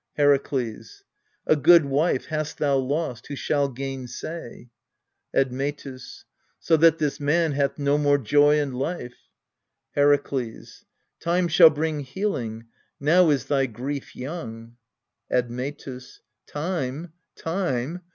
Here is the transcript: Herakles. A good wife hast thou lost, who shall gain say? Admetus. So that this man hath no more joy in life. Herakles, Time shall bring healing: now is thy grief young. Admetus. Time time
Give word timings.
Herakles. 0.17 1.03
A 1.45 1.55
good 1.55 1.85
wife 1.85 2.25
hast 2.25 2.57
thou 2.57 2.75
lost, 2.77 3.27
who 3.27 3.35
shall 3.35 3.69
gain 3.69 4.07
say? 4.07 4.71
Admetus. 5.31 6.25
So 6.59 6.75
that 6.77 6.97
this 6.97 7.19
man 7.19 7.51
hath 7.51 7.77
no 7.77 7.99
more 7.99 8.17
joy 8.17 8.59
in 8.59 8.73
life. 8.73 9.13
Herakles, 9.95 10.85
Time 11.19 11.47
shall 11.47 11.69
bring 11.69 11.99
healing: 11.99 12.65
now 12.99 13.29
is 13.29 13.45
thy 13.45 13.67
grief 13.67 14.15
young. 14.15 14.75
Admetus. 15.31 16.21
Time 16.47 17.13
time 17.35 18.01